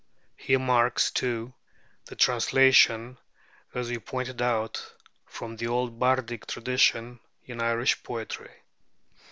He 0.35 0.57
marks 0.57 1.11
too 1.11 1.53
the 2.05 2.15
transition, 2.15 3.19
as 3.75 3.91
we 3.91 3.99
pointed 3.99 4.41
out, 4.41 4.95
from 5.27 5.57
the 5.57 5.67
old 5.67 5.99
bardic 5.99 6.47
tradition 6.47 7.19
in 7.45 7.61
Irish 7.61 8.01
poetry. 8.01 8.63